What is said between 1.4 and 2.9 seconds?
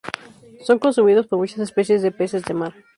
especies de peces de mar.